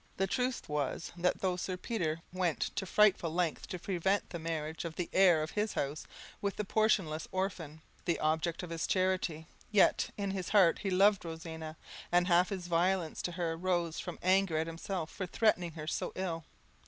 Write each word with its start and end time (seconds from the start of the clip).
The 0.17 0.25
truth 0.25 0.67
was, 0.67 1.11
that 1.15 1.41
though 1.41 1.55
Sir 1.57 1.77
Peter 1.77 2.23
went 2.33 2.75
to 2.75 2.87
frightful 2.87 3.29
lengths 3.31 3.67
to 3.67 3.77
prevent 3.77 4.31
the 4.31 4.39
marriage 4.39 4.83
of 4.83 4.95
the 4.95 5.11
heir 5.13 5.43
of 5.43 5.51
his 5.51 5.73
house 5.73 6.07
with 6.41 6.55
the 6.55 6.63
portionless 6.65 7.27
orphan, 7.31 7.81
the 8.05 8.19
object 8.19 8.63
of 8.63 8.71
his 8.71 8.87
charity, 8.87 9.45
yet 9.69 10.09
in 10.17 10.31
his 10.31 10.49
heart 10.49 10.79
he 10.79 10.89
loved 10.89 11.23
Rosina, 11.23 11.77
and 12.11 12.25
half 12.25 12.49
his 12.49 12.65
violence 12.65 13.21
to 13.21 13.33
her 13.33 13.55
rose 13.55 13.99
from 13.99 14.17
anger 14.23 14.57
at 14.57 14.65
himself 14.65 15.11
for 15.11 15.27
treating 15.27 15.73
her 15.73 15.85
so 15.85 16.11
ill. 16.15 16.45